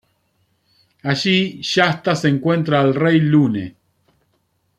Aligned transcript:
Allí, 1.03 1.59
Shasta 1.61 2.15
encuentra 2.27 2.81
al 2.81 2.95
Rey 2.95 3.19
Lune. 3.19 3.75